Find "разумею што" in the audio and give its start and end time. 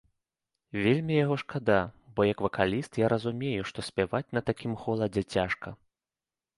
3.15-3.79